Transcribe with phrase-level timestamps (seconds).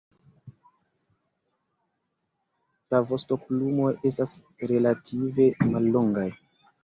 [2.93, 4.33] La vostoplumoj estas
[4.71, 6.27] relative mallongaj.